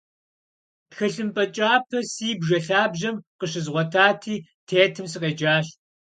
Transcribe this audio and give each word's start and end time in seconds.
Тхылъымпӏэ 0.89 1.45
кӏапэ 1.55 1.99
си 2.11 2.29
бжэ 2.39 2.59
лъабжьэм 2.65 3.15
къыщызгъуэтати, 3.39 4.35
тетым 4.67 5.05
сыкъеджащ. 5.11 5.67